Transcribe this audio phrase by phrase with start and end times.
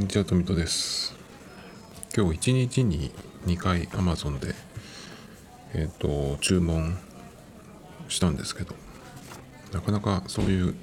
[0.00, 1.14] にちは、とみとです。
[2.16, 3.12] 今日1日に
[3.44, 4.54] 2回 Amazon で、
[5.74, 6.98] えっ、と、注文
[8.08, 8.74] したんですけど、
[9.74, 10.74] なかなかそういう、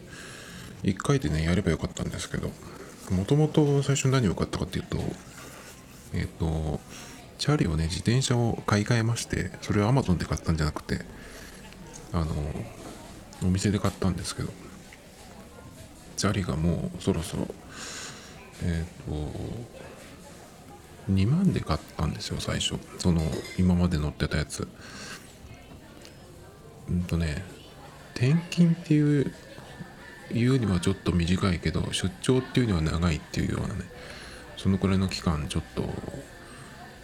[0.84, 2.52] 1回でね、やればよかったんですけど、
[3.10, 5.00] もともと最初に何を買ったかっていうと、
[6.14, 6.80] えっ、と、
[7.40, 11.02] チャリをね、自転車を買い替えまして、それを Amazon で買ったんじゃなくて、
[12.14, 12.28] あの、
[13.42, 14.50] お店で買ったんですけど、
[16.18, 17.48] チャリがもうそろそろ
[18.64, 19.12] えっ、と
[21.12, 22.76] 2万で買ったんですよ最初。
[23.00, 23.22] その
[23.58, 24.68] 今まで乗ってたやつ。
[26.90, 27.44] うんとね
[28.16, 29.34] 転勤っていう
[30.32, 33.82] 言うにはちょっと短いけど出張っていうには長いっていうようなね
[34.58, 35.84] そのくらいの期間ちょっと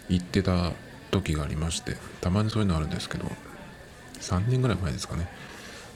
[0.10, 0.72] 行ってた
[1.12, 3.26] 時がありましてたまにそういうのあるんですけど
[4.20, 5.28] 3年ぐらい前ですかね。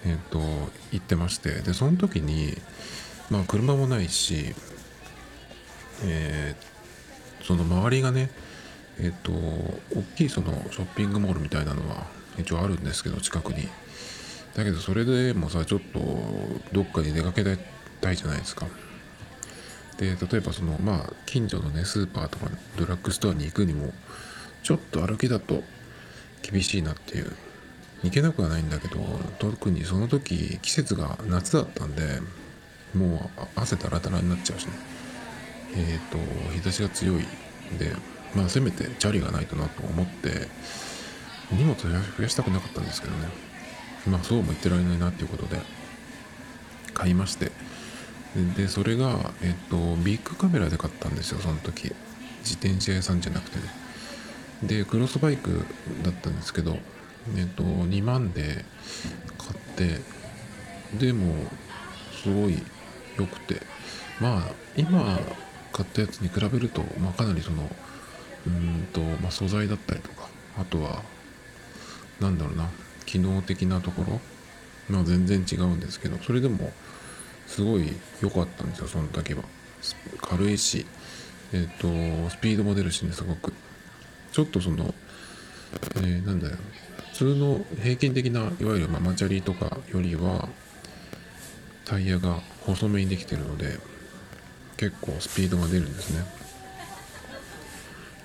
[0.06, 0.40] えっ、と
[0.92, 1.62] 行ってまして。
[1.62, 2.58] でその時に
[3.30, 4.53] まあ車もないし
[6.03, 6.78] えー
[7.48, 8.30] その周りがね
[9.00, 13.70] えっ、と大きいそのショッピングモールみたいなのは一応あるんですけど近くに。
[14.56, 16.00] だけどそれでもさちょっと
[16.73, 17.44] どっかに出かけ
[18.02, 18.66] たいじゃないですか。
[19.98, 23.94] で例えばそのまあ近所のねスーパーとかドラッグストアに行くにも
[24.64, 25.64] ちょっと歩きだと
[26.42, 27.31] 厳しいなっていう。
[28.03, 29.00] 行けなくはないんだけど
[29.40, 32.22] 特にその時季節が夏だったんで
[32.94, 34.97] もう汗だらだらになっちゃうしね。
[35.78, 36.17] えっ、と
[36.53, 37.92] 日差しが強いんで
[38.36, 40.47] まあせめてチャリがないとなと思って
[41.52, 43.30] 荷物を増やしたくなかったんですけどね。
[44.08, 45.61] まあそうも言ってられないなっていうことで
[46.94, 47.52] 買いまして。
[48.56, 51.94] でそれがえっ、とビッグカメラで買ったんですよその時。
[52.39, 53.64] 自転車屋さんじゃなくてね。
[54.64, 55.66] でクロスバイク
[56.03, 56.78] だったんですけど
[57.38, 58.66] えっ、と2万で
[59.38, 60.02] 買って
[60.97, 61.34] でも
[62.23, 62.57] すごい
[63.18, 63.62] 良くて。
[64.19, 65.19] まあ今
[65.78, 67.70] 買ったやつに比べると、まあ、かなりその
[68.48, 70.28] うんと、まあ、素材だったりとか
[70.60, 71.04] あとは
[72.20, 72.68] なんだろうな
[73.06, 74.20] 機能的なところ
[74.90, 76.72] まあ全然違うんですけどそれでも
[77.46, 77.88] すごい
[78.22, 79.44] 良かったんですよその時は。
[80.22, 80.86] 軽いし
[81.54, 81.88] えっ、と
[82.30, 83.54] スピードも出るしねすごく。
[84.32, 84.94] ちょっとその、
[85.96, 86.58] えーなんだよ。
[87.14, 90.50] 普通の平均的ないわゆるママチャリとかよりは
[91.86, 93.80] タイヤが細めにできてるので
[94.78, 96.24] 結構スピードが出るんですね。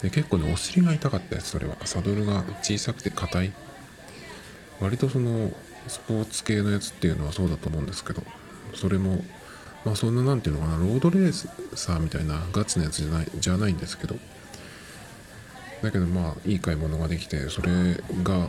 [0.03, 1.77] で結構ねお尻が痛かったやつそれは。
[1.85, 3.53] サドルが小さくて硬い。
[4.81, 5.53] 割とその
[5.89, 8.23] スポーツ系のやつっていうのはそうだと思うんですけど
[8.75, 9.25] それも
[9.85, 14.17] まあそんななんていうのかなロードレーサーみたいなガチなやつじゃないじゃないんですけど。
[15.83, 17.73] だけどまあいい買い物ができてそれ
[18.23, 18.49] が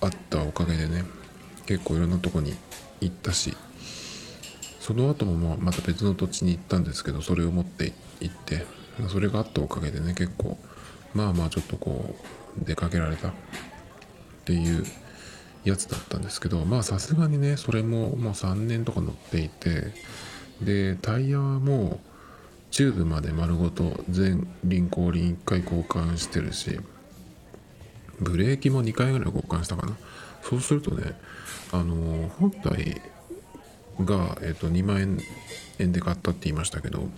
[0.00, 1.04] あったおかげでね
[1.66, 2.54] 結構いろんなとこに
[3.00, 3.56] 行ったし
[4.80, 8.64] その後もまあまた別の土地に行ったんですけどそれを持って行って
[9.08, 10.58] それがあったおかげでね結構
[11.14, 12.16] まあまあちょっとこ
[12.60, 13.32] う出かけられたっ
[14.44, 14.84] ていう
[15.64, 19.92] やつだったんですけどまあさすがにねそれももう3年とか乗っていて
[20.62, 22.10] でタイヤはもう
[22.70, 26.80] チューブまで丸ごと全輪後輪1回交換してるし
[28.18, 29.96] ブレーキも2回ぐらい交換したかな。
[30.42, 31.12] そうするとね
[31.72, 33.00] あの本体
[34.04, 35.18] が、えっと2万円
[35.78, 37.08] 円で買ったって言いましたけど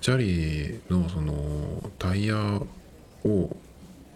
[0.00, 2.36] チャリのそのタイヤ
[3.24, 3.56] を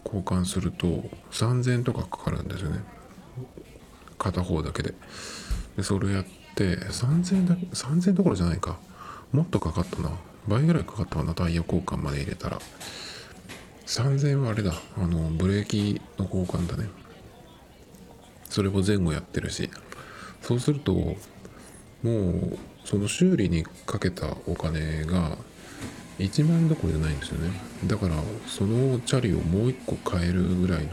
[0.05, 0.87] 交換すると
[1.31, 2.81] 3000とかかかるんですよね。
[4.19, 4.95] 片方だけで。
[5.77, 6.25] でそれやっ
[6.55, 8.79] て3000円だ3000どころじゃないか。
[9.33, 10.11] もっとかかったな。
[10.47, 12.59] 倍ぐらいかかったかなタイヤ交換まで入れたら。
[13.87, 14.73] 3000はあれだ。
[14.97, 16.89] あのブレーキの交換だね。
[18.49, 19.71] それを前後やってるし。
[20.41, 21.17] そうすると
[22.05, 25.39] もうその修理にかけたお金が
[26.19, 27.51] 1万円どころじゃないんですよね。
[27.87, 28.17] だから
[28.47, 30.91] そのチャリをもう一個買えるぐらいの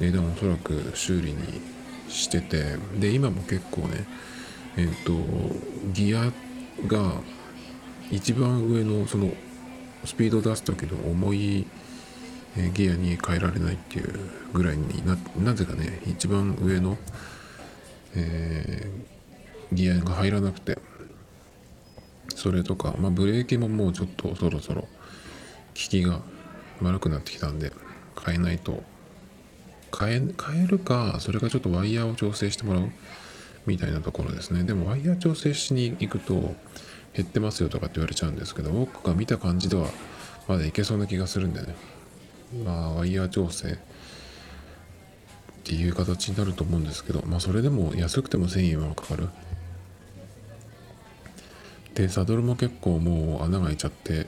[0.00, 1.60] 値段をおそらく修理に
[2.08, 4.06] しててで今も結構ね
[4.78, 5.12] えっ、と
[5.92, 6.32] ギア
[6.86, 7.12] が
[8.10, 9.30] 一番上のその
[10.06, 11.66] スピード出す時の重い
[12.72, 14.18] ギアに変えられないっていう
[14.54, 16.96] ぐらいにななぜかね一番上の、
[18.14, 19.11] えー
[19.72, 20.78] ギアが入らなくて。
[22.34, 24.88] それとか、まあ、ブレーキももうちょっとそろそろ効
[25.74, 26.20] きが
[26.80, 27.72] 悪くなってきたんで
[28.24, 28.82] 変えないと。
[29.96, 32.90] 変え変えるかそれかちょっとワイヤーを調整してもらう
[33.66, 34.64] みたいなところですね。
[34.64, 36.54] でもワイヤー調整しに行くと
[37.12, 39.90] 減ってますよとかって言われちゃうんですけど僕が見た感じでは
[40.48, 41.74] まだいけそうな気がするんでね。
[42.64, 43.76] まあワイヤー調整っ
[45.62, 49.28] ていう形になると思うんですけどまあそれでも安くても1000円はかかる。
[51.94, 54.26] でサドルも結構もう穴が開いちゃって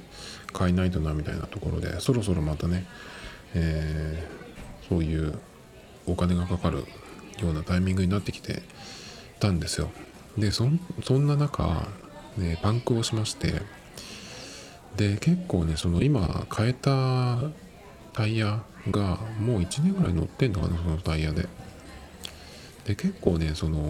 [0.56, 2.86] 変えないとなみたいなところでそろそろまたね、
[3.54, 5.38] えー、そういう
[6.06, 6.84] お金がかかる
[7.40, 8.62] ようなタイミングになってきて
[9.40, 9.90] たんですよ。
[10.38, 10.78] でそん
[11.26, 11.86] な中、
[12.36, 13.62] ね、パンクをしまして
[14.96, 17.38] で結構ねその今変えた
[18.12, 21.48] タイヤがもう1年ぐらい乗ってんのかなそのタイヤで。
[22.84, 23.80] で結構ねその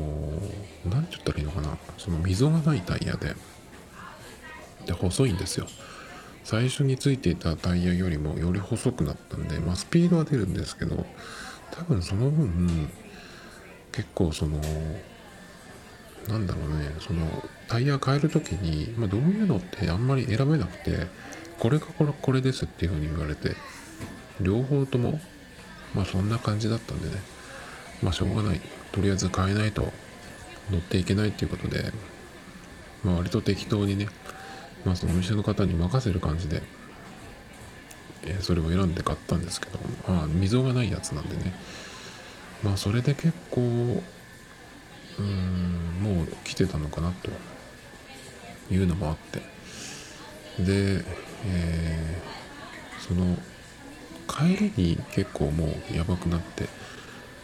[0.85, 3.35] 何て言ったらいいのかなその溝がないタイヤで。
[4.85, 5.67] で細いんですよ。
[6.45, 11.07] 最初についていたタイヤよりもより細くなったんで、まあ、スピードは出るんですけど
[11.71, 12.91] 多分その分
[13.93, 14.61] 結構その
[16.29, 17.27] なんだろうねその
[17.67, 21.07] タイヤ変える時に、まあ、どういうのってあんまり選べなくて
[21.59, 23.57] これかこれこれですっていうふうに言われて
[24.39, 25.19] 両方とも
[25.95, 27.15] まあそんな感じだったんでね。
[28.03, 28.61] まあしょうがない。
[28.93, 29.93] とりあえず変えないと
[30.71, 31.93] 乗っていけないっていうことで、
[33.03, 34.09] まあ、割と適当にね、
[34.85, 36.63] まあ、そのお店の方に任せる感じで、
[38.25, 41.55] えー、それを選んで買ったんですけど、まあ、溝がないやつなんでね。
[42.63, 43.61] まあそれで結構
[45.19, 47.31] うんもう来てたのかなと
[48.73, 49.41] いうのもあって。
[50.63, 51.05] で、
[51.47, 53.37] えー、その
[54.27, 56.69] 帰りに結構もうやばくなって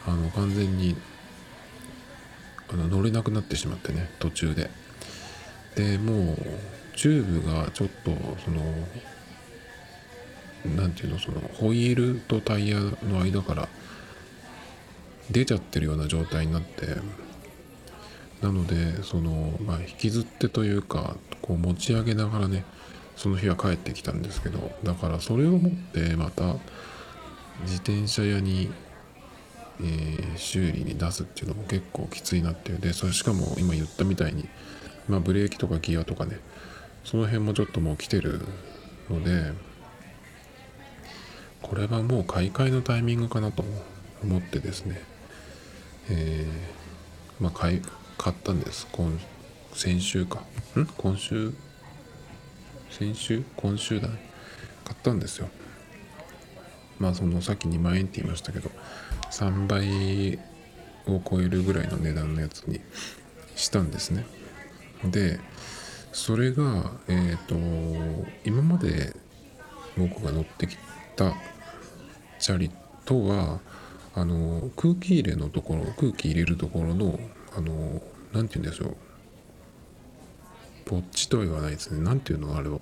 [0.07, 0.97] あの完全に
[2.73, 4.71] あの乗れなくなってしまってね途中で。
[5.77, 6.37] でもう
[7.01, 8.11] チューブがちょっと
[8.45, 8.61] その
[10.77, 13.69] 何ていうのそのホイールとタイヤの間から
[15.31, 16.89] 出ちゃってるような状態になって
[18.43, 22.67] なのでその、まあ、引きずってというかこう持ち上げながらね
[23.17, 26.57] その日は帰ってきたんですけどだからそれを持ってまた
[27.63, 28.71] 自転車屋に、
[29.81, 32.79] えー、修理に出すっていうのも結構きついなっていう。
[32.79, 34.47] でそれしかも今言ったみたいに、
[35.09, 36.41] まあ、ブレーキとかギアとかね
[37.05, 38.41] その辺もちょっともう来てる
[39.09, 39.53] ので
[41.63, 43.65] これはもう買い替えのタイミングかなと
[44.23, 45.01] 思ってですね。
[46.11, 47.83] えー、まあ買い
[48.19, 48.89] 買ったんです。
[48.93, 49.19] 今
[49.73, 50.41] 先週か。
[50.77, 50.87] ん？
[50.97, 51.53] 今週？
[52.91, 53.45] 先週？
[53.57, 55.49] 今週だ買ったんですよ。
[56.99, 58.71] まあそのさっき2万円って言いましたけど
[59.31, 60.39] 3倍
[61.07, 62.81] を超えるぐらいの値段のやつに
[63.55, 64.27] したんですね。
[65.05, 65.41] で
[66.13, 69.15] それがえっ、ー、と今まで
[69.97, 70.77] 僕が乗ってき
[71.17, 71.35] た
[72.39, 72.71] チャリ
[73.05, 73.61] とは
[74.15, 77.19] あの空気入れのところ空気入れるところの
[77.57, 78.03] あの
[78.33, 78.97] 何て言うんでしょう。
[80.87, 82.01] ぼっちとは言わないですね。
[82.03, 82.81] 何ていうのあれは。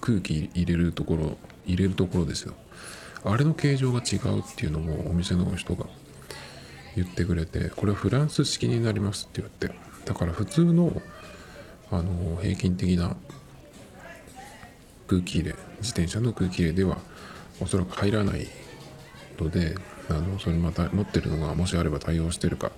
[0.00, 2.54] 空気入れるところ入れるところですよ。
[3.24, 5.86] あれの形状が違うっていうのもお店の人が
[6.94, 9.70] 言ってくれてこれはフランス式になりますって言って。
[10.04, 11.02] だから普通の
[11.90, 13.16] あの平均的な
[15.06, 16.98] 空気入れ自転車の空気入れでは
[17.60, 18.46] おそらく入らない
[19.38, 19.74] ので
[20.10, 22.72] あのそれまた持ってるのがもしあれば対応してるか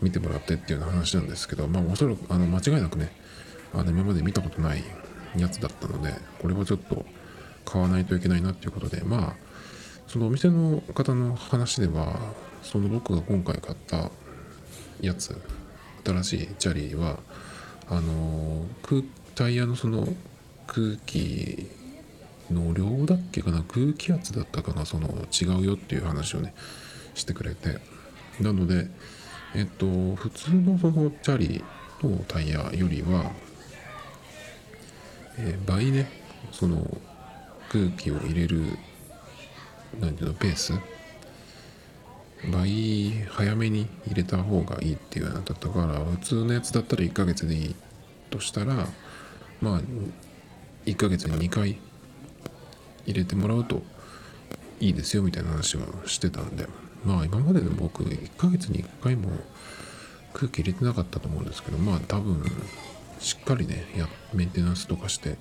[0.00, 3.12] 見てもらってっていうような話なんですけど、まあ、おそらくあの間違いなくね
[3.72, 4.82] あの今まで見たことない
[5.36, 7.04] やつだったのでこれはちょっと
[7.64, 9.36] 買わないといけないなっていうことでまあ
[10.06, 12.18] そのお店の方の話では
[12.62, 14.10] その僕が今回買った
[15.00, 15.40] やつ
[16.04, 17.18] 新しいチャリは
[17.88, 19.02] あの空
[19.34, 20.06] タイヤのその
[20.66, 21.68] 空気
[22.50, 26.54] の量だっけかな空気圧だったかなその違うよっていう話をね
[27.14, 27.80] してくれて。
[28.40, 28.88] なので
[29.54, 31.62] えっと普通のそのチャリ
[32.02, 33.30] のタイヤよりは、
[35.38, 36.10] えー、倍ね
[36.50, 36.98] その
[37.68, 38.78] 空気を入れる
[40.00, 40.72] 何ていうのペース
[42.50, 47.74] 倍早めに入れた方がいいっていうのだったから普通のやつだったら1ヶ月でいい
[48.30, 48.86] としたら
[49.60, 49.80] まあ
[50.86, 51.78] 1ヶ月に2回
[53.06, 53.82] 入れてもらうと
[54.80, 56.66] いいですよみたいな話をしてたんで
[57.04, 59.30] まあ今までで僕1ヶ月に1回も
[60.32, 62.42] 空気入れてなかったと思うんですけどまあ多分
[63.20, 65.36] しっかりねやメンテナンスとかして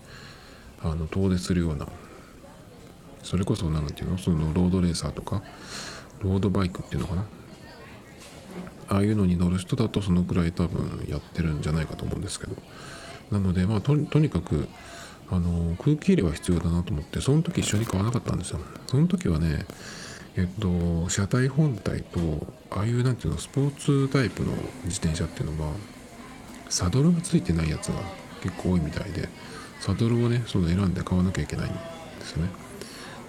[0.84, 1.88] あの遠出するような
[3.24, 5.41] それこそ何ていうのそのロードレーサーとか
[6.24, 7.25] ロードバイクっていうのかな？
[8.90, 12.56] ああいうのに乗る人だとそのくらい多分やってるんじゃないかと思うんですけど。
[13.32, 14.68] なのでまあとにかく
[15.30, 18.60] あの空気入れは必要だなと思ってその時一緒に買わなかったんですよ。
[18.88, 19.66] その時はね
[20.36, 22.20] えっと車体本体と
[22.70, 24.51] ああいうなんていうのスポーツタイプの
[24.84, 25.74] 自転車っていうのは
[26.68, 28.01] サドルがついてないやつが
[28.42, 29.30] 結構多いみたいで
[29.80, 31.80] サドルをねその選んで買わなきゃいけないんで
[32.25, 32.50] すよね。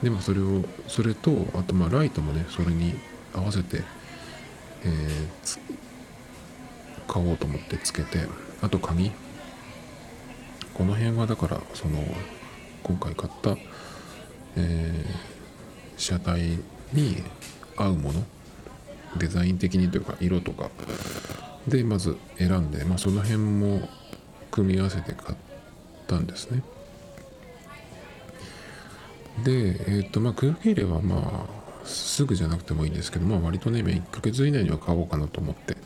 [0.03, 2.95] でもそれをそれとあとまあライトもねそれに
[3.35, 3.83] 合わせて、
[4.85, 5.61] えー、
[7.07, 8.27] 買おうと思ってつけて
[8.61, 9.13] あと鍵。
[10.75, 12.03] この辺はだからその
[12.83, 13.57] 今回買った、
[14.57, 16.59] えー、車体
[16.93, 17.23] に
[17.77, 18.25] 合うもの。
[19.19, 20.71] デザイン的にというか色とか。
[21.69, 23.89] でまず選んで、まあ、その辺も
[24.51, 25.39] 組み合わせて買っ
[26.07, 26.63] たんですね。
[29.45, 35.77] でえっ、ー、とまあ空気入れはまあすぐじゃなくてもいいんですけどまあ割とね1ヶ月以内には買おうかなと思って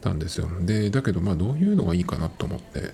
[0.00, 0.48] たんですよ。
[0.60, 2.92] でだけどまあどういうのがいいかなと思って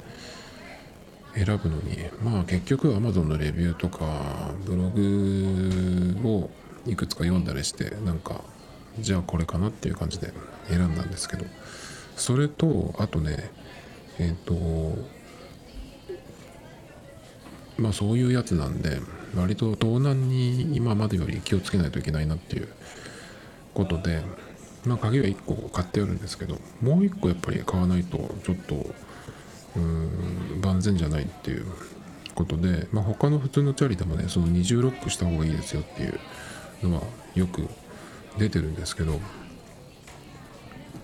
[1.34, 6.50] 選ぶのにまあ結局 Amazon のレビューとかブログを
[6.86, 8.42] いくつか読んだりしてなんか
[8.98, 10.32] じゃあこれかなっていう感じで
[10.68, 11.44] 選んだんですけど
[12.16, 13.50] それとあとね
[14.18, 14.98] えっ、ー、と
[17.78, 19.00] まあそういうやつなんで
[19.34, 22.68] 割と盗難に今までより気をつけないといけないなっていう
[23.74, 24.22] ことで
[24.84, 28.94] まあ鍵は1個買ってあるんですけどもう1個やっぱり買わないとちょっと
[29.76, 31.66] うん万全じゃないっていう
[32.34, 37.02] ことで、まあ、他の普通のチャリでもねその二重ロックした方がいいですよっていうのは
[37.34, 37.68] よく
[38.38, 39.20] 出てるんですけど、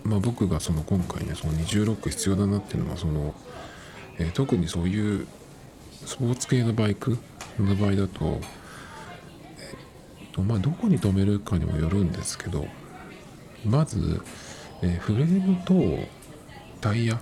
[0.04, 3.34] まあ、僕がその今回ねその二重ロック必要だなっていうのはその、
[4.18, 5.26] えー、特にそういう
[6.04, 7.18] スポーツ系のバイク
[7.62, 8.40] の場合だと、
[9.58, 12.66] えっとまあ、どこに止めるかにもよるんですけど
[13.64, 14.22] まず、
[14.82, 16.06] え、フレームと
[16.80, 17.20] タイヤ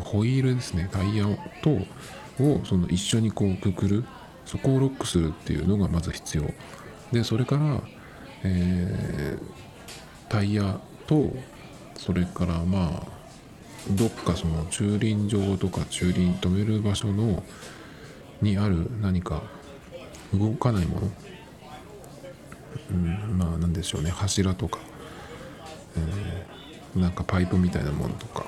[0.00, 1.26] ホイールですねタイヤ
[1.62, 1.70] と
[2.42, 4.04] をその一緒にこうくくる
[4.46, 6.44] そこをロックするっていうのがまず必要。
[7.12, 7.82] でそれから、
[8.42, 11.34] えー、タイヤと
[11.96, 13.06] それからまあ
[13.90, 17.42] どっかその駐輪場とか駐輪止める場所の
[18.40, 19.42] にある何か
[20.34, 21.10] 動かないもの、
[22.90, 24.10] うん、まあ何でしょうね。
[24.10, 24.78] 柱とか、
[25.96, 28.44] えー、なんかパイプみたいなものとか。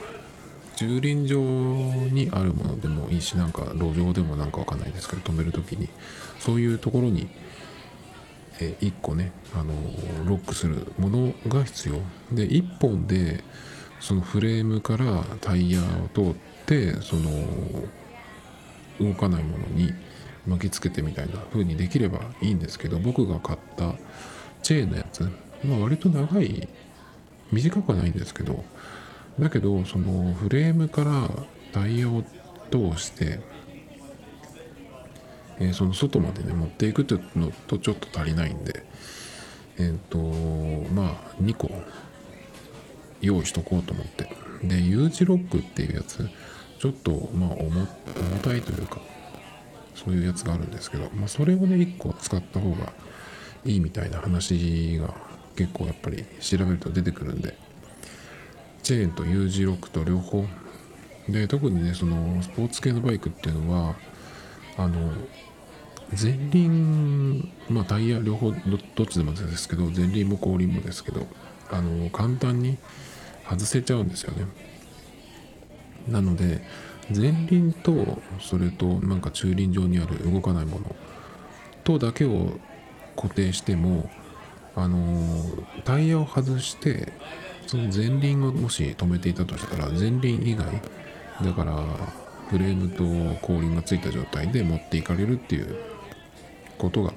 [0.76, 5.88] 駐輪場にあるものでもいいしなんか路上でもなんかわかんないですけど止める時に。
[6.40, 7.28] そういうところに、
[8.60, 9.72] え1個ねあの
[10.26, 11.94] ロックするものが必要。
[12.32, 13.42] で1本で
[14.00, 16.34] そのフレームからタイヤを通っ
[16.66, 17.30] てその
[19.00, 19.92] 動かないものに
[20.46, 23.94] 巻きつけてみたいな風にできればいいんですけど僕が買った
[24.62, 25.22] チェーンのやつ、
[25.64, 26.68] まあ、割と長い
[27.52, 28.64] 短くはないんですけど
[29.38, 31.30] だけどそのフレームから
[31.72, 32.22] タイヤを
[32.70, 33.40] 通して、
[35.58, 38.84] えー、その外までね持っていくっていうのとちょっと足りないんで
[39.78, 40.18] えっ、ー、と
[40.92, 41.70] まあ2個
[43.20, 44.44] 用意しとこうと思って。
[44.68, 46.28] で U 字ロックっていうやつ
[46.78, 47.86] ちょっとまあ重
[48.42, 49.00] たいというか
[49.94, 52.92] そういうやつがあるんですけど、まあ、それをね1個使った方が
[53.64, 55.14] いいみたいな話が
[55.56, 57.56] 結構やっぱり調べると出てくるんで
[58.82, 60.44] チェーンと U 字ロックと両方。
[61.28, 63.96] で特にねそのスポーツ系のバイクっていうのは
[64.76, 65.10] あの
[66.20, 71.26] 前輪まあタイヤ両方どっちでもですけど前輪も後輪もですけど
[71.70, 72.76] あの簡単に
[73.48, 74.46] 外せちゃうんですよね。
[76.08, 76.62] なので
[77.10, 80.96] 前輪とそれとなんか駐輪場にある動かないもの
[81.82, 82.58] とだけを
[83.16, 84.10] 固定しても
[84.74, 85.44] あの
[85.84, 87.12] タイヤを外して
[87.66, 90.66] その前輪をもし止めていたとしたら前輪以外
[91.42, 91.82] だから
[92.48, 93.04] フレームと
[93.46, 95.76] 後輪がついた状態で持っていかれるっていう
[96.78, 97.12] ことが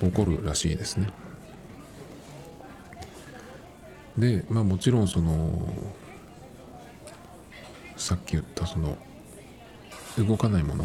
[0.00, 1.08] 起こるらしいですね。
[4.18, 5.68] でまあもちろんその
[7.96, 8.96] さっき言ったその
[10.18, 10.84] 動かないもの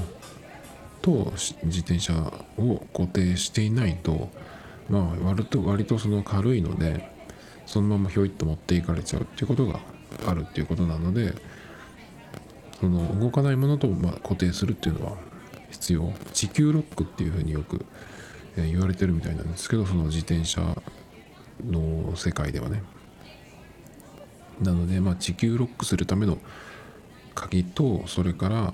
[1.02, 1.32] と
[1.64, 2.14] 自転車
[2.58, 4.30] を固定していないと
[4.90, 7.10] まあ割と割とその軽いので
[7.66, 9.80] そのままひょいっと持っていかれちゃうっていうことが
[10.28, 11.34] あるっていうことなので
[12.80, 15.18] その動かないものとま固定するっていうのは
[15.70, 16.12] 必要。
[16.34, 17.86] 地球ロックっていうふうによく
[18.56, 20.62] 言われてるみたいなんですけどその自転車
[21.66, 22.82] の世界ではね。
[24.62, 26.38] なのでまあ地球ロックするための
[27.40, 28.74] 鍵とそれから、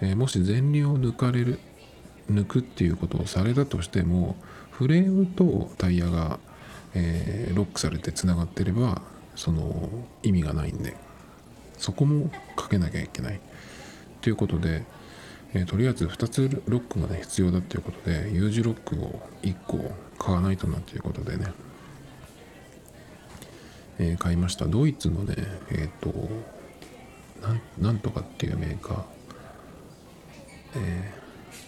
[0.00, 1.58] え、もし前輪を抜かれる
[2.30, 4.36] 抜くっていうことをされたとしても
[4.70, 6.38] フレームとタイヤが
[6.94, 9.02] え、ロックされてつながってれば
[9.34, 9.90] その
[10.22, 10.96] 意味がないんで
[11.76, 13.40] そこもかけなきゃいけない。
[14.20, 14.84] ということで、
[15.52, 21.46] え、とりあえず2つロックがね必要だっていうことで U 字ロックを1個買わないとなということでね、
[23.98, 24.66] え、買いました。
[24.66, 25.34] ドイツのね
[25.72, 26.10] えっ、と
[27.78, 29.02] なんとかっていうメーカー
[30.76, 31.14] え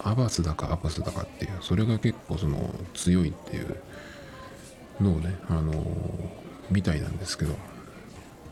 [0.00, 3.76] ー、アバスだかアバスだかっていうそれが結構その強いっていう
[5.00, 5.76] のをね、あのー、
[6.71, 7.54] みたいなんですけど、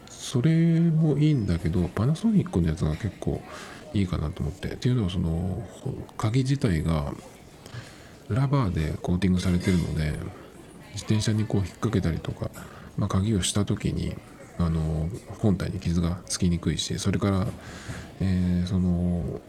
[0.09, 3.43] それもいいんだけど、パナソニックのやつが結構
[3.93, 4.69] いいかなと思って。
[4.69, 5.67] っていうのは、その、
[6.17, 7.15] 鍵自体が、
[8.29, 10.13] ラバーでコーティングされてるので
[10.93, 12.51] 自転車にこう引っ掛けたりとか、
[12.97, 14.17] まあ、鍵をした時に
[14.59, 15.09] あの
[15.39, 17.47] 本体に傷がつきにくいしそれから、
[18.21, 19.41] えー、その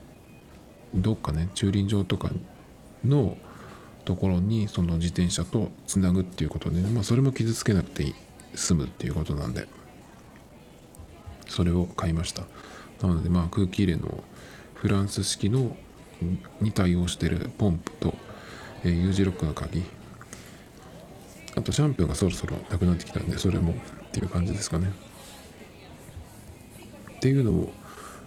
[0.95, 2.31] どっかね駐輪場とか
[3.03, 3.38] の
[4.03, 8.13] ところにその自転車とつなぐっていうことで、まあ、それも傷つけなくて
[8.55, 9.67] 済むっていうことなんで
[11.47, 12.43] それを買いました。
[13.01, 14.24] なのでまあ空気入れの
[14.74, 15.75] フランス式の
[16.62, 18.15] に対応してるポンプと、
[18.83, 19.83] えー、U 字ロックの鍵
[21.55, 23.75] あとシャンプーがそろそろなくなってきたんでそれも
[24.15, 24.93] っていう感じですかね。
[27.17, 27.74] っていうのを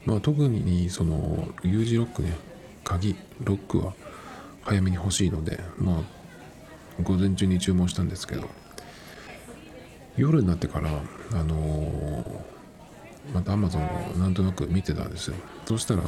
[0.04, 2.37] まあ特にその U 字ロックね。
[2.85, 3.95] 鍵ロックは
[4.62, 8.49] 早めに欲しいのでまあ午前中に注文したんですけど
[10.16, 10.88] 夜になってから
[11.33, 12.25] あのー、
[13.35, 15.37] また Amazon をなんとなく見てたんですよ。
[15.66, 16.02] そしたら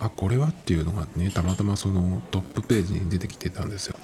[0.00, 3.96] あこれはっていうのがねたまたまそのトップページに出てきてたんですよ。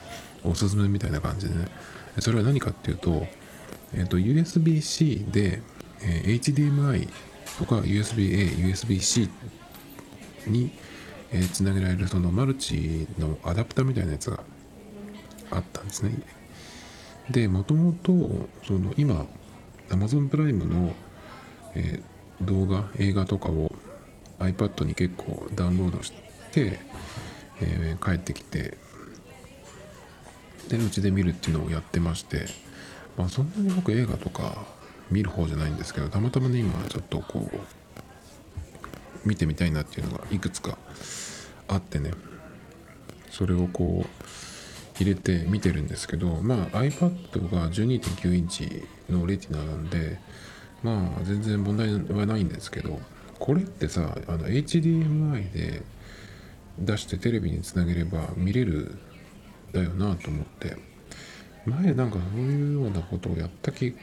[0.45, 1.69] おすすめみたいな感じでね。
[2.21, 3.27] それは何かっていうと,、
[3.95, 5.63] えーと、USB-C で、
[6.03, 7.09] えー、HDMI
[7.59, 9.29] とか USB-A、USB-C
[10.47, 10.71] に、
[11.31, 14.41] えー、つなげられるそのマルチのアダプターみたいなやつが
[15.51, 16.13] あったんですね。
[17.31, 18.13] でもともと
[18.67, 19.27] その今
[19.91, 20.95] Amazon プライムの、
[21.75, 23.73] えー、動画映画とかを
[24.39, 26.13] iPad に結構ダウンロードし
[26.53, 26.79] て、
[27.61, 28.79] えー、帰ってきて
[30.69, 32.47] でうちで見るっていうのをやってまして
[33.17, 34.67] まあそんなに僕映画とか
[35.11, 40.79] 見る方じゃないんですけどたまたまね今ちょっとこう見てみたいなっていうのがいくつか
[41.67, 42.13] あってね
[43.31, 50.19] それをこう入れて見てるんですけどまあ iPad が12.9インチのレティナなんで
[50.83, 53.00] まあ全然問題はないんですけど
[53.39, 55.83] これってさあの HDMI で
[56.78, 58.99] 出してテレビにつなげれば見れる
[59.73, 60.76] だよなと思って。
[61.67, 63.95] 前なんかそういうようなことをやった気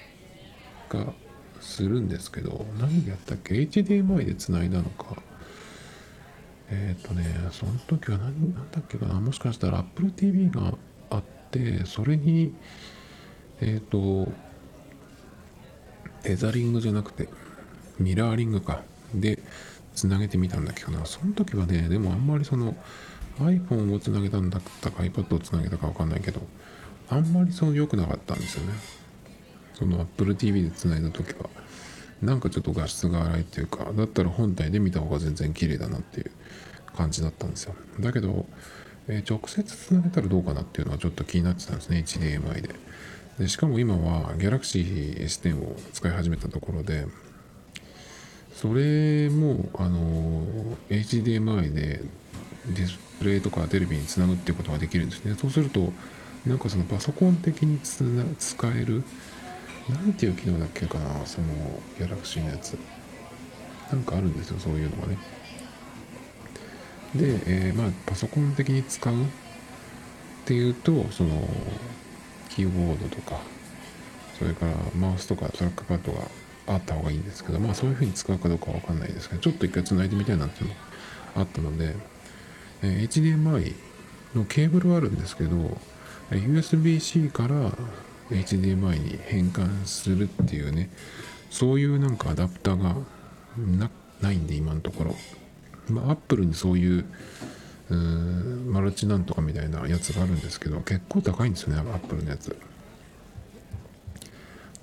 [0.90, 1.14] が
[1.60, 5.22] するんですけど何やったっけ？HDMI でつないだのか。
[6.70, 9.20] えっ、ー、とねその時は何なんだっけかな？
[9.20, 10.74] もしかしたら Apple TV が
[11.10, 12.54] あってそれに
[13.62, 14.32] えっ、ー、と
[16.24, 17.30] テザリングじゃなくて
[18.00, 18.84] ミラーリングか。
[19.14, 19.40] で
[19.94, 21.06] つなげてみたんだけどな。
[21.06, 22.76] その時はねでもあんまりその
[23.40, 26.42] iPhone をつなげたんだったか iPad をつなげたか分かんないけど
[27.10, 28.74] あんまりその良くなかったんですよね。
[29.74, 31.50] その Apple TV でつないだ時は。
[32.22, 36.32] なんかちょっと画質が荒いっていうかだったら本体で見た方が全然綺麗だなっていう
[36.96, 37.76] 感じだったんですよ。
[38.00, 38.48] だけど、
[39.08, 42.70] えー、直接つなげたらどうかなっていうのはちょっと気になってたんですね HDMI で。
[43.40, 47.06] でしかも今は Galaxy S10 を使い始めたところで
[48.54, 50.46] それもあの
[50.90, 52.02] HDMI で
[52.68, 55.36] ディスプレイとかテレビにつなぐっていうことができるんですね。
[55.36, 55.92] そうすると
[56.46, 59.04] なんかそのパソコン的につな使える
[59.90, 61.48] なんていう機能だっけかなその
[61.98, 62.78] ギャラクシーのやつ。
[63.92, 65.18] なんかあるんですよそういうのがね。
[67.16, 69.18] で、えー、まあパソコン的に使うっ
[70.46, 71.48] ていうとその
[72.50, 73.40] キーボードとか
[74.38, 76.28] それからマウスとかトラックパッドが
[76.68, 80.82] あった方がいいんですけどまあそういうふうに使うかどうかわかんないですけどちょっと一回繋いでみたいなっていうのが
[81.36, 81.96] あったので
[82.86, 83.74] え HDMI
[84.36, 85.78] のケーブルはあるんですけど
[86.32, 87.72] USB-C から
[88.30, 90.90] HDMI に変換するっていうね
[91.50, 92.96] そういうなんかアダプターが
[94.22, 95.16] ないんで今のところ。
[95.90, 97.06] まあ Apple にそういう
[98.68, 102.58] マルチなんとかみたいなやつがあるんですけど結構高いんですよね Apple のやつ。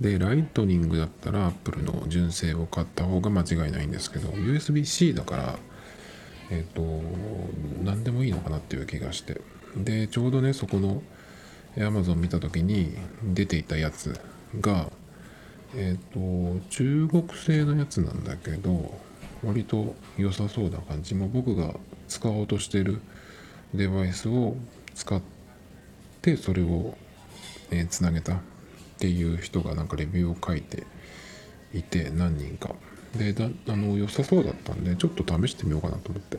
[0.01, 5.59] でライトニングだったら Apple の純正を買った方が間違いないんですけど USB-C だから
[6.53, 7.03] えっ、ー、と
[7.83, 9.41] 何でもいいのかなっていう気がして。
[9.77, 11.03] でちょうどねそこの
[11.77, 14.21] Amazon 見た時に出ていたやつ
[14.61, 14.91] が
[15.75, 18.95] えっ、ー、と中国製のやつなんだけど
[19.43, 21.15] 割と良さそうな感じ。
[21.15, 21.75] も僕が
[22.07, 23.01] 使おうとしてる
[23.73, 24.57] デバイスを
[24.95, 25.23] 使っ
[26.21, 26.95] てそれを
[27.73, 28.39] えー、つなげたっ
[28.99, 30.87] ていう人がなんかレビューを書いて
[31.75, 32.75] いて何人か。
[33.17, 36.39] でだあの良さそうだったんでちょっと試してみようかなと思って。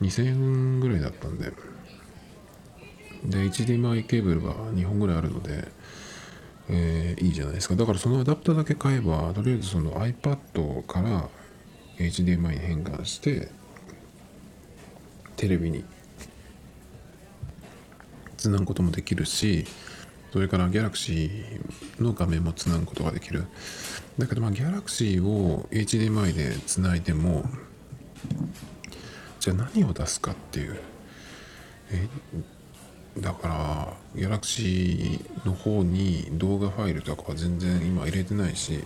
[0.00, 1.52] 2000円ぐらいだったんで。
[3.24, 5.68] で HDMI ケーブルが2本ぐらいあるので、
[6.68, 7.74] えー、いいじゃないですか。
[7.74, 11.28] だからそのアダプターだけ買えばとりあえずその iPad から
[11.98, 13.48] HDMI に変換して
[15.36, 15.84] テレビに
[18.36, 19.64] つなぐこともできるし
[20.32, 21.30] それから Galaxy
[22.00, 23.44] の画面もつなぐことができる。
[24.18, 27.44] だけどまあ Galaxy を HDMI でつないでも
[29.40, 30.76] じゃあ何を出すかっていう。
[31.90, 32.08] え
[33.18, 38.84] だからギャラクシーの方に動画ファイルとかは全然今入れてないし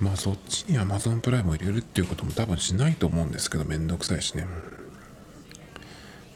[0.00, 4.46] まあそっちに Amazon プライムを入れるっていうことも多分しないと思うんですけどめんどくさいしね。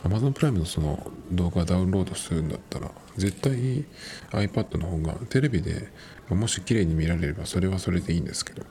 [0.04, 3.84] Amazon プライムのその動画ダウンロードするんだったら絶対
[4.30, 5.88] iPad の方がテレビで
[6.28, 8.64] もし綺麗に見られればそれはそれでいいんですけど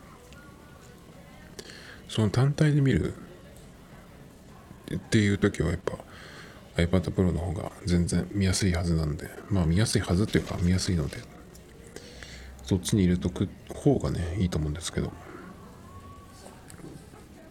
[2.09, 3.13] その単体で見る
[4.93, 5.93] っていう時はやっぱ
[6.75, 11.17] iPad Pro の方が全然見やすいはずなんでまあ見やすいはずっていうか見やすいので
[12.63, 15.11] そっちに入れとく方がねいいと思うんですけどっ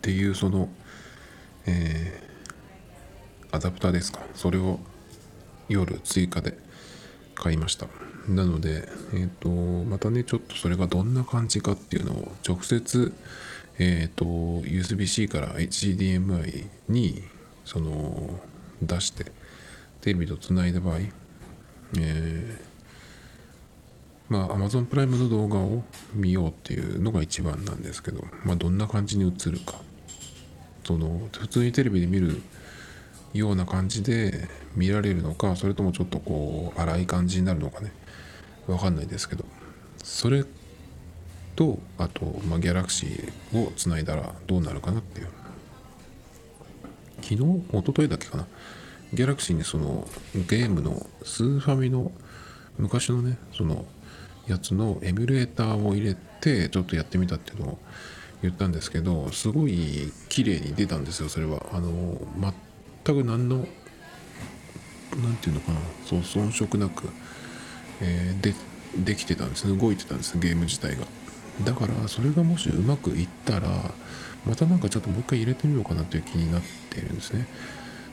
[0.03, 0.69] ていうその
[1.67, 2.30] えー、
[3.53, 4.21] アダプターですか。
[4.35, 4.81] それを
[5.69, 6.57] 夜追加で
[7.35, 7.87] 買いました。
[8.29, 9.49] なのでえっ、ー、と
[9.89, 13.13] またねちょっとそれがどんな感じかっていうのを直接
[13.79, 17.23] えっ、ー、と USB-C から HDMI に
[17.65, 18.39] その
[18.83, 19.25] 出して
[20.01, 22.59] テレビとつないだ場合、えー、
[24.29, 25.83] まあ Amazon プライムの動画を
[26.15, 29.75] 見ようっていうのが一番なんですけど、まあ、どんな感じに映るか。
[30.85, 32.43] その普通にテレビで見る
[33.33, 37.93] ような感じで見られるのかそれともちょっとこう荒い感じになるのかね。
[38.67, 39.45] わかんないですけど。
[40.03, 40.45] それ
[41.57, 45.29] とあと、まあ、ギャラクシーをつないだらどうなるかなっていう。
[47.23, 48.47] 昨日一昨日だっけかな。
[49.13, 52.13] ギャラクシーにそのゲームのスーファミの
[52.79, 53.85] 昔のねその
[54.47, 57.79] やつのエミュレーターを入れてちょっとやってみたっていうのを
[58.43, 61.67] 言ったんですけどすごい綺麗に出たんですよそれは。
[61.73, 62.21] あの
[63.13, 63.67] く何の
[65.17, 65.81] 何て言うのかな。
[66.07, 67.09] そう遜色なく、
[68.01, 68.55] えー、で
[68.97, 69.77] できてたんですね。
[69.77, 71.05] 動いてたんですゲーム自体が。
[71.65, 73.69] だからそれがもしうまくいったら
[74.47, 77.47] またなんかちょっともう一回入れてみようかなという気になってるんですね。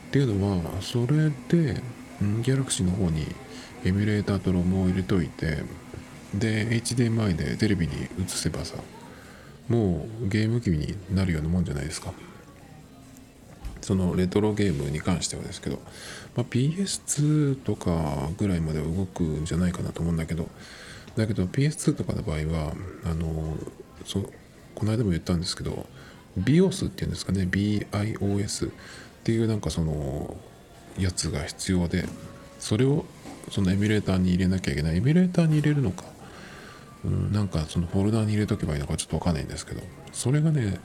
[0.08, 1.82] っていうのはそれで、
[2.20, 3.26] うん、ギャラクシーの方に
[3.84, 5.58] エミュレーターとロムを入れといて
[6.34, 8.76] で HDMI でテレビに映せばさ
[9.68, 12.12] もうゲーム機になるようなもんじゃないですか。
[13.88, 15.76] そのレトロゲームに関してはですけど、
[16.36, 20.46] まあ、PS2 とかぐらいまでは動くんじゃないかなと思うんだけど
[21.16, 22.74] だけど PS2 とかの場合は
[23.06, 23.56] あの
[24.04, 24.30] そ
[24.74, 25.86] この間も言ったんですけど
[26.38, 28.72] BIOS っていうんですかね BIOS っ
[29.24, 30.36] ていうなんかその
[30.98, 32.04] やつが必要で
[32.58, 33.06] それを
[33.50, 34.98] そのエミュレーターに入れなきゃいけない。
[34.98, 36.04] エミュレーターに入れるのか、
[37.06, 39.80] うん、なんかそのフォルダーに入れとけばいいのかちょっとわかんないんですけど
[40.12, 40.78] それがね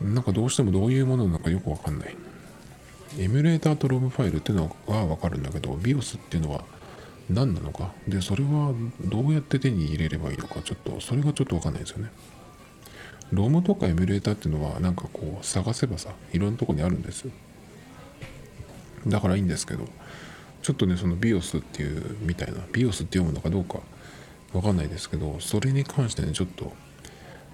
[0.00, 2.16] なんかどうしてもどういうものなのかよくわかんない。
[3.18, 6.64] エミュレーターとロムファイルっていうのはわかるんだけど BIOS っていうのは
[7.28, 7.92] 何なのか？
[8.08, 8.74] でそれは
[9.04, 10.60] どうやって手に入れればいいのか？
[10.62, 12.10] ちょっとそれがちょっとわかんないですよね。
[13.30, 17.30] ロムとかエミュレーターっていうのはなんかこう探せばさいろんなとこにあるんですよ。
[19.06, 19.86] だからいいんですけど
[20.62, 23.80] ちょっとねその BIOS っていうみたいな BIOS って読むのかどうか
[24.52, 26.72] わかんないですけどそれに関してねちょっと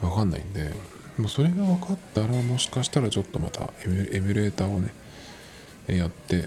[0.03, 0.73] わかんないんで
[1.19, 4.93] もうそれが分かったらもしかしたらちょっとまたエミュレーターをね
[5.87, 6.47] やって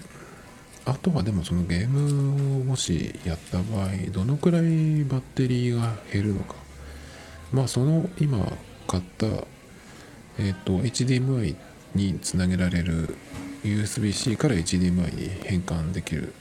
[0.86, 6.56] あとはでもそのゲームをもしやった場合どのくらいバッテリーが減るのか。
[7.52, 8.40] まあその今
[8.88, 11.56] 買ったえっ、ー、と HDMI
[11.94, 13.16] につなげられる
[13.64, 16.34] USB-C から HDMI に変換できる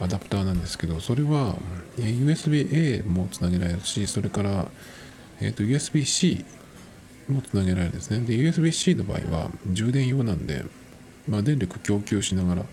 [0.00, 1.56] アダプターなんですけどそれは
[1.98, 4.66] USB-A もつなげられるしそれから、
[5.40, 6.44] えーと、USB-C
[7.30, 8.20] もつなげられるんですね。
[8.20, 10.64] で USB-C の場合は充電用なんで、
[11.28, 12.64] まあ、電力供給しながら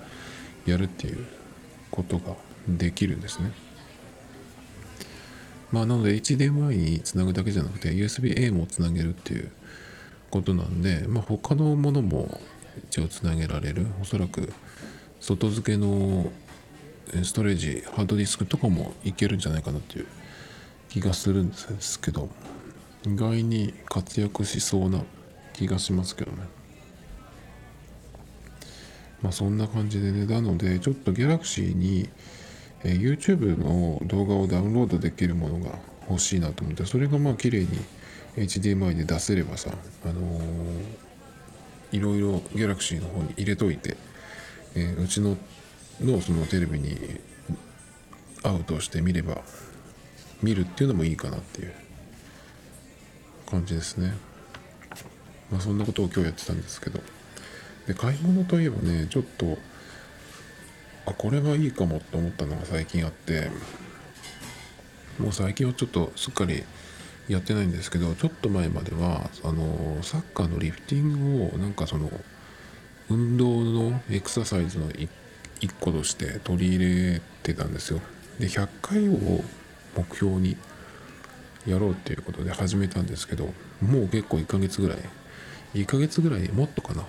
[0.66, 1.26] やるっていう
[1.92, 2.36] ことが
[2.68, 3.52] できるんですね。
[5.72, 9.52] まあなので HDMI につなぐだけじゃなくて USB-A もつなげるっていう
[10.30, 12.40] ことなんで、まあ、他のものも
[12.90, 13.88] 一応つなげられる。
[14.02, 14.54] おそらく
[15.20, 16.32] 外付けの
[17.24, 20.08] ストレージハードディスクとかもいけるんじゃないかなっていう
[20.90, 22.30] 気がするんですけど
[23.08, 25.02] 意外に活躍しそうな
[25.54, 26.38] 気がしますけどね。
[29.22, 30.26] まあそんな感じでね。
[30.26, 32.10] なのでちょっと Galaxy に、
[32.84, 37.68] え YouTube の動画をダウンロードできるものが欲しいなと思ってそれがまあ綺麗に
[38.36, 39.72] HDMI で出せればさ
[40.06, 41.08] あのー
[41.92, 43.96] いろいろギャラクシーの方に入れといて、
[44.76, 45.38] えー、うちの
[46.02, 46.96] のそのテレビに
[48.44, 49.42] アウトして見れば
[50.44, 51.74] 見るっていうのもいいかなっていう。
[53.50, 54.14] 感じですね。
[55.52, 57.00] まあそんなことを今日やってたんですけど。
[57.88, 59.58] で買い物といえばねちょっと
[61.06, 63.50] あこれはいいかもって思ったのが最近あって。
[65.20, 66.64] もう最近はちょっとすっかり
[67.28, 72.12] やってないんですけどちょっと前まではあのサッカーのリフティングをなんかその
[73.10, 75.10] 運動のエクササイズの一
[75.80, 78.02] 個として取り入れてたんですよ。
[78.40, 79.44] で100回を
[79.96, 80.56] 目標に
[81.68, 84.98] やろうっていうことで始めたんですけどもう結構1ヶ月ぐらい
[85.74, 87.04] 1ヶ月ぐらいもっとかな。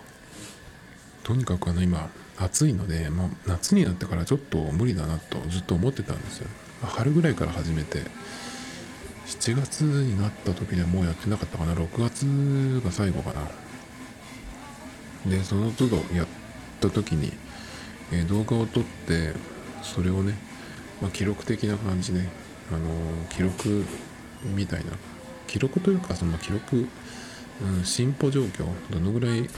[1.23, 6.49] とにかくあの今暑いので、まあ、夏になってからちょっと無理だなとずっと思ってたんですよ、
[6.81, 7.99] まあ、春ぐらいから始めて
[9.27, 11.75] 7月になった時にはもうやってなかったかな。
[11.75, 13.47] 6月が最後かな。
[15.31, 16.27] でその都度やっ
[16.81, 17.33] た時に、
[18.13, 19.35] えー、動画を撮って
[19.83, 20.35] それをね、
[21.03, 22.21] まあ、記録的な感じで、
[22.73, 23.85] あのー、記録
[24.45, 24.93] みたいな
[25.47, 26.87] 記録というかその記録、
[27.63, 29.49] うん、進歩状況どのぐらい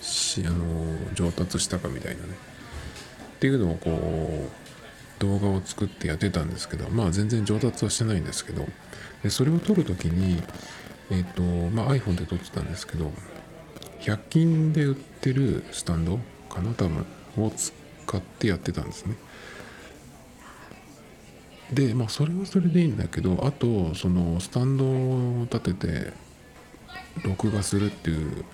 [0.00, 2.28] し、あの、上達したかみたいなね。
[3.36, 4.60] っていうのをこう
[5.20, 8.66] 動画を作ってやってたんですけどまあ全然上達はしてないんですけど
[9.22, 10.42] でそれを撮る時に
[11.10, 13.10] えっ、とまあ iPhone で撮ってたんですけど
[14.00, 16.18] 100均で売ってるスタンド
[16.50, 17.06] かな多分
[17.38, 17.72] を使
[18.16, 19.16] ってやってたんですね。
[21.72, 26.12] でまあそれはそれでいいんだけどあとそのスタンドを立てて
[27.24, 28.44] 録画するっていう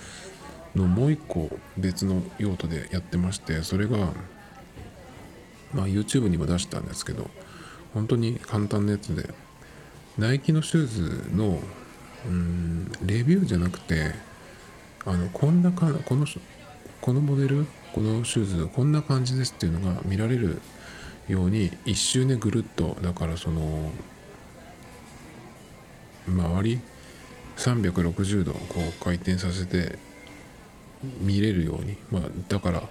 [0.75, 4.13] のもう一個別の用途でやってましてそれが
[5.73, 7.31] まあ YouTube にも出したんですけど
[7.95, 9.33] 本当に簡単なやつで
[10.19, 10.87] ナイキのシュー
[11.31, 11.59] ズの
[12.27, 14.13] うんレビューじゃなくて
[15.05, 16.27] あのこんなかこの
[17.01, 20.61] このモデルこのシューズこんな感じですっていうのが見られる
[21.29, 23.91] ように一周ねぐるっとだからその
[26.29, 26.81] 周り
[27.57, 29.99] 360度こう回転させて
[31.21, 31.97] 見れるように。
[32.11, 32.83] まあだから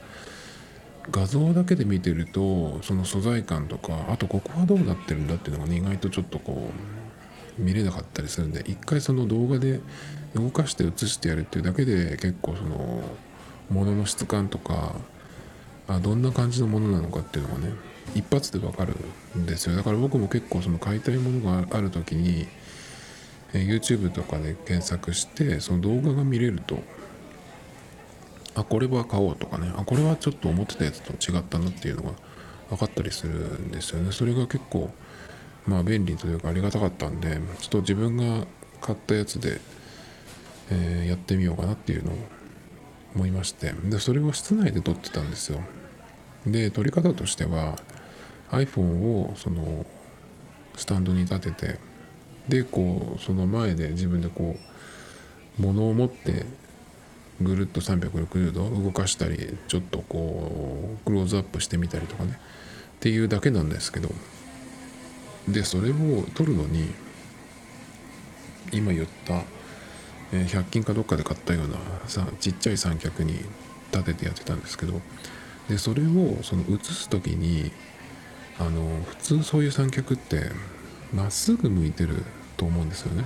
[1.11, 6.71] 画像だけで見てるとその素材感とかあとここはどうなってるんだっていうのが、ね、意外とちょっとこ
[7.59, 9.79] う見れなかったりするんで一回その動画で
[10.33, 13.03] 動かして映してやるっていうだけで結構その
[13.69, 14.95] 物の質感とか
[15.87, 17.73] あどんな感じのものなのかっていうのがね
[18.13, 18.95] 一発でわかる
[19.37, 19.75] んですよ。
[19.75, 22.47] だから僕も結構その買いたいものがある時に
[23.53, 26.83] え YouTube とかで検索してその動画が見れると
[28.53, 32.11] あこれは買おうとかねあこれはちょっと思ってたやつと違ったなっていうのが
[32.69, 34.11] 分かったりするんですよね。
[34.11, 34.91] それが結構
[35.65, 38.45] まあ便利というかありがたかったんでちょっと自分が
[38.81, 39.59] 買ったやつで
[40.71, 42.15] えー、やってみようかなっていうのを
[43.15, 43.73] 思いまして。
[43.85, 45.61] でそれを室内で撮ってたんですよ。
[46.45, 47.77] で撮り方としては
[48.51, 49.85] iPhone をその
[50.75, 51.79] スタンドに立てて
[52.47, 54.55] でこうその前で自分でこ
[55.59, 56.45] う物を持って
[57.41, 62.39] ぐるっと360度動かしたりちょっとこうクローズアップしてみたりとかね
[62.95, 64.09] っていうだけなんですけど
[65.47, 66.89] でそれを撮るのに
[68.71, 69.43] 今言った
[70.31, 71.75] 100均かどっかで買ったような
[72.07, 73.33] さちっちゃい三脚に
[73.91, 75.01] 立ててやってたんですけど
[75.69, 77.71] でそれをその写す時に
[78.59, 80.51] あの普通そういう三脚って
[81.13, 82.23] まっすぐ向いてる
[82.57, 83.25] と思うんですよね。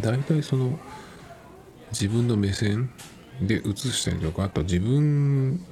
[0.00, 0.78] 大体その
[1.90, 2.90] 自分の目線
[3.40, 5.64] で写したりとかあと自分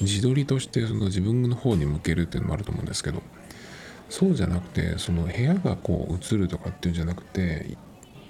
[0.00, 3.22] 自撮りとしてその自分の方に向けるっていうのもあると思うんですけど
[4.10, 7.76] そうじゃなくてその部屋がこう映るとかっていうんじゃなくて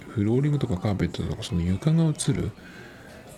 [0.08, 2.52] フローリングとかカーペットとかその床が映る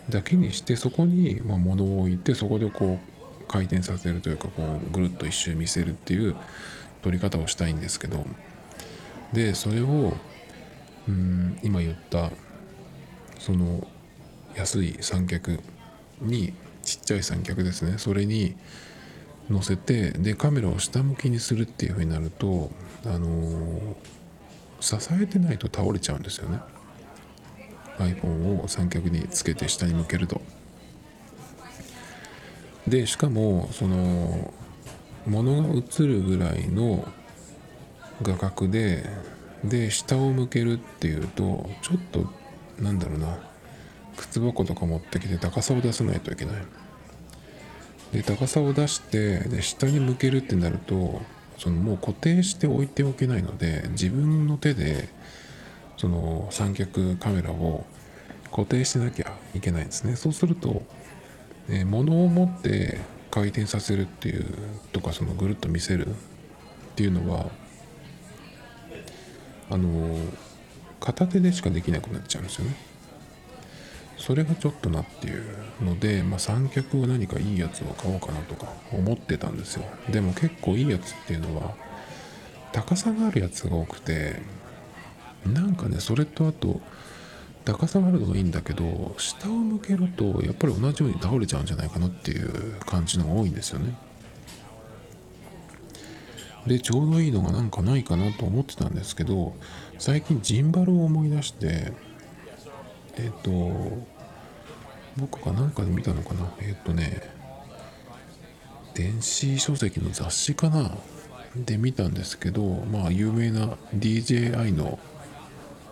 [0.09, 3.18] だけにしてそこに物を置いてそこでこう
[3.49, 6.37] 回転させるというかこうぐるっと一周見せるっていう
[7.03, 8.27] 撮り方をしたいんですけど
[9.33, 10.15] でそれを
[11.09, 12.31] うん今言った
[13.39, 13.87] その
[14.55, 15.61] 安い三脚
[16.21, 17.99] にちっちゃい三脚ですね。
[17.99, 18.57] それに
[19.51, 22.71] 乗せてでカメラを下向きにするっていう風になると
[23.05, 23.95] あのー
[24.81, 26.61] 支えてないと倒れちゃうんですよね。
[27.99, 30.41] iPhone を三脚につけて下に向けると。
[32.89, 34.53] でしかもその
[35.27, 37.07] 物が映るぐらいの
[38.23, 39.05] 画角で
[39.65, 42.27] で下を向けるっていうとちょっと
[42.83, 43.39] なんだろうな。
[44.19, 46.55] 靴箱とか持ってきて高さを出さないといけない。
[48.13, 51.21] で高さを出してで下に向けるってなると
[51.57, 55.09] そのもう固定して置いておけないので自分の手で
[55.97, 57.85] その三脚カメラを
[58.51, 60.17] 固定しなきゃいけないんですね。
[60.17, 60.83] そうすると、
[61.69, 62.99] えー、物を持って
[63.31, 64.47] 回転させるっていう
[64.93, 66.11] とかそのぐるっと見せるっ
[66.97, 67.47] ていうのは
[69.71, 70.19] あの
[71.01, 72.75] 片手でしかできなくなっちゃうんですよね。
[74.17, 75.45] それがちょっとなっていう
[75.81, 79.85] ので、まあ、三脚は何かいいやつを買おうかなとか思ってたんですよ。
[80.11, 81.75] でも結構いいやつっていうのは
[82.73, 84.43] 高さがあるやつが多くて
[85.47, 86.81] なんかねそれとあと
[87.69, 93.95] 高さがあるのがいいんだけど下を向けるとやっぱり同じように倒れちゃうんじゃないかなっていう感じのが多いんですよね。
[96.67, 99.55] でちょうどいいのがなんかないかなと思ってたんですけど
[99.99, 101.93] 最近ジンバルを思い出して
[103.17, 103.51] えっ、と
[105.19, 106.51] 僕が何かで見たのかな？
[106.61, 107.23] えっ、とね
[108.95, 110.97] 電子書籍の雑誌かな？
[111.55, 114.99] で見たんですけどまあ有名な DJI の、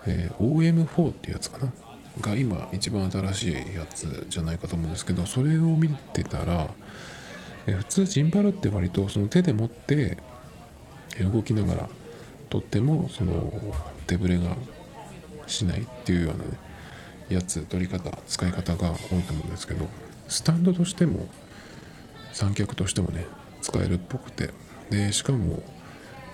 [0.07, 1.73] えー OM4 っていうやつかな？
[2.21, 6.69] が今一番新しいやつじゃないかと思うんですけどそれを見てたら、
[7.67, 10.17] えー普通ジンバルって割とその手で持って
[11.33, 11.89] 動きながら
[12.49, 13.53] とってもその
[14.07, 14.57] 手ぶれが
[15.47, 16.51] しないっていうようなね
[17.29, 19.87] やつ取り方使い方が多いと思うんですけど
[20.29, 21.29] スタンドとしても
[22.33, 23.27] 三脚としてもね
[23.63, 24.51] 使えるっぽくて。
[24.89, 25.63] でしかも、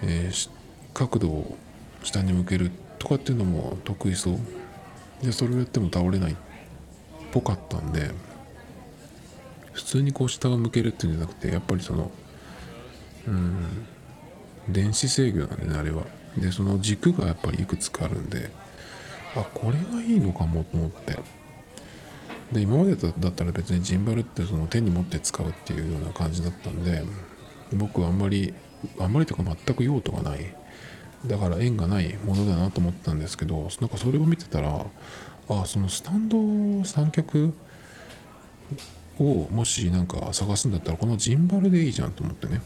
[0.02, 0.50] えー
[0.92, 1.56] 角度を
[2.02, 2.70] 下に向ける
[3.02, 4.38] とかっていうのも得意そう。
[5.24, 6.36] でそれをやっても倒れないっ
[7.32, 8.10] ぽかったんで
[9.72, 12.12] 普通にこう下を向けるっていうんじゃなくてやっぱりその
[13.26, 13.86] うん
[14.68, 16.04] 電子制御なんでねあれは。
[16.36, 18.50] でその軸がやっぱりいくつかあるんで
[19.36, 21.18] あこれがいいのかもと思って。
[22.52, 27.02] で今までだったら別にジンバルってその手に持って使うっていうような感じだったんで
[27.72, 28.54] 僕はあんまり
[29.00, 30.54] あんまりとか全く用途がない
[31.26, 34.86] だから縁がないものだなと思ったんですけどなんかそれを見てたら
[35.48, 37.54] あそのスタンド三脚
[39.18, 42.60] をもしなんか探すんだったらこのジンバルでいいじゃんと思ってね。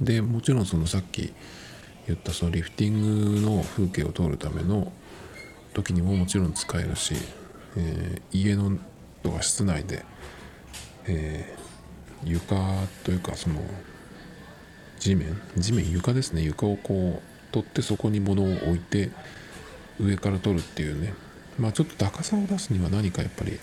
[0.00, 1.34] でもちろんそのさっき
[2.06, 4.90] 言ったそのリフティングの風景を通るための
[5.74, 7.14] 時にももちろん使えるし、
[7.76, 8.78] えー家の
[9.22, 10.04] とか室内で、
[11.06, 11.60] えー
[12.24, 12.54] 床
[13.02, 13.62] というかその
[15.00, 16.42] 地面地面床ですね。
[16.42, 19.10] 床をこう取ってそこに物を置いて
[19.98, 21.14] 上から取るっていうね。
[21.58, 23.58] まあちょっと高さを出すには何かやっぱり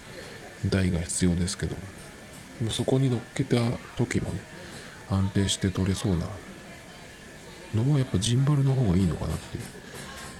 [0.69, 1.75] 台が必要ですけど。
[2.63, 3.55] もそこに乗っけた
[3.97, 4.39] 時もね
[5.09, 6.25] 安定して取れそうな
[7.75, 9.63] のはやっぱジンバルの方がいいのかなっていう。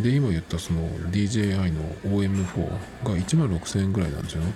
[0.03, 2.69] で今言ったその DJI の OM4
[3.03, 4.53] が1万6000円ぐらいなんですよね。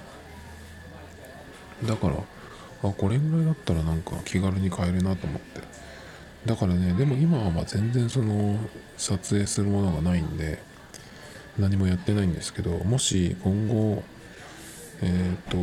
[1.86, 5.71] だからあこれぐらいだったらなんか気軽に買えるなと思って。
[6.46, 8.58] だからねでも今はま全然その
[8.98, 10.60] 撮影するものがないんで
[11.60, 14.04] 何もやってないんですけどもし今後
[15.04, 15.58] えっ、と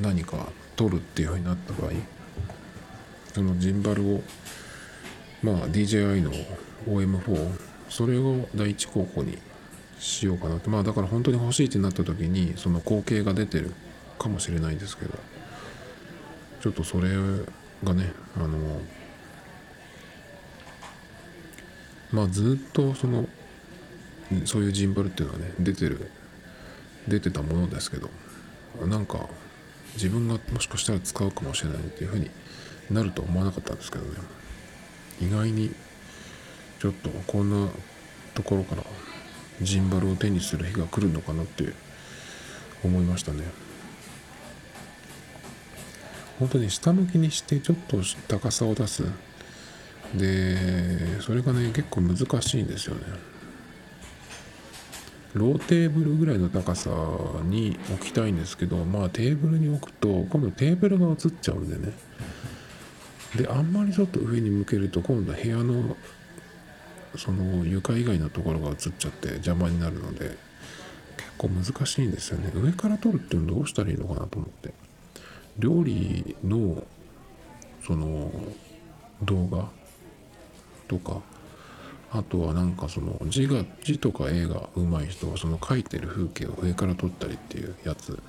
[0.00, 1.92] 何か撮るっていう風になった場合
[3.34, 4.22] そのジンバルを
[5.42, 6.30] まあ DJI の
[6.86, 9.38] OM4 それを第一候補に
[9.98, 10.70] しようかなって。
[10.70, 13.72] まあだから本当に欲しいってなった時にその光景が出てる
[14.18, 15.18] かもしれないですけど
[16.62, 17.10] ちょっとそれ
[17.84, 18.80] がねあの
[22.12, 23.28] まあずっとその
[24.44, 26.10] そういうジンバルっていうのはね出てる
[27.08, 28.10] 出てたものですけど
[28.86, 29.28] なんか
[29.94, 32.30] 自分がもしかしたら使うかもしれないっていうふうに
[32.90, 34.10] なると思わなかったんですけどね。
[35.20, 35.74] 意外に
[36.78, 37.68] ちょっとこんな
[38.34, 38.84] ところから
[39.60, 41.72] ジンバルを手にする日が来るのかなって
[42.82, 43.44] 思いましたね。
[46.38, 49.04] 本当に下向きにしてちょっと高さを出す
[50.14, 53.02] でそれがね結構難しいんですよね。
[55.34, 56.90] ローテーブルぐらいの高さ
[57.44, 61.92] に置きたいんですけどまあテーブルに置くと今度テーブルが映っちゃうんでね。
[63.36, 65.96] であんまりちょっと上に向けると今度部屋の
[67.16, 70.36] その床以外のところが映っちゃって邪魔になるので
[71.16, 72.50] 結構難しいんですよね。
[72.52, 74.72] 上から撮るっていうのどうしたらいいのかなと思って。
[75.58, 76.82] 料理の
[77.86, 78.32] その
[79.22, 79.68] 動画
[80.90, 81.20] とか
[82.10, 88.20] あとはなんかその字が字とか絵が上手い人はその描いてる風景を上から撮ったりっていうやつ。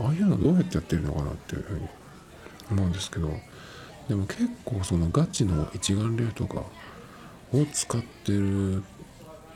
[0.00, 1.88] ああいうのどうやってやってるのかなっていうふうに
[2.70, 3.28] 思うんですけど
[4.08, 6.62] でも結構そのガチの一眼レフとか
[7.52, 8.84] を使ってる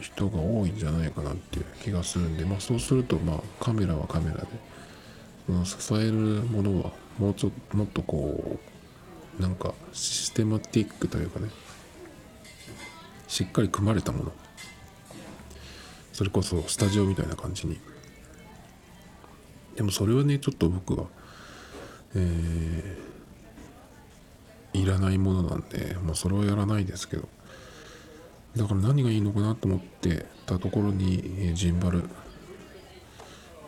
[0.01, 4.47] 人が多いんじゃないかなっていう気がするんでまあそうするとまあカメラはカメラで
[5.47, 8.59] その支えるものはもうちょっともっとこ
[9.39, 11.49] うなんかシステマティックというかね
[13.33, 14.33] しっかり組まれたもの。
[16.13, 17.81] それこそスタジオみたいな感じに。
[19.75, 21.07] でもそれはねちょっと僕は
[22.15, 27.27] えーいらないものなんでもうそれはやらないですけど。
[28.55, 32.03] だから何がいいのかなと思ってたところにジンバル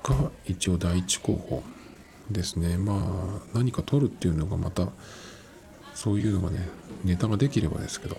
[0.03, 1.63] が一応第一候補
[2.31, 2.77] ですね。
[2.77, 4.89] まあ何か撮るっていうのがまた
[5.95, 6.69] そういうのがね
[7.03, 8.19] ネタができればですけど。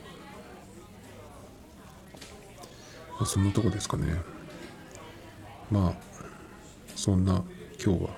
[3.18, 4.22] まあそんなとこですかね
[5.72, 5.94] まあ
[6.96, 7.44] そんな
[7.84, 8.10] 今日は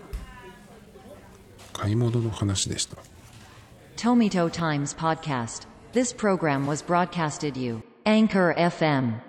[1.74, 2.98] 買い物の話でした
[3.96, 5.66] Tomito Times Podcast.
[5.94, 7.82] This program was broadcasted you.
[8.06, 9.27] Anchor FM.